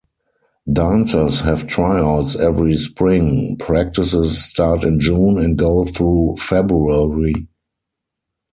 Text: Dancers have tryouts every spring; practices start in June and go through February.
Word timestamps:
Dancers 0.73 1.41
have 1.41 1.67
tryouts 1.67 2.35
every 2.35 2.73
spring; 2.73 3.55
practices 3.59 4.43
start 4.43 4.83
in 4.83 4.99
June 4.99 5.37
and 5.37 5.55
go 5.55 5.85
through 5.85 6.37
February. 6.39 7.35